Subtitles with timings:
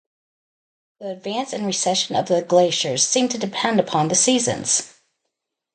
[0.99, 4.95] The advance and recession of the glaciers seem to depend upon the seasons.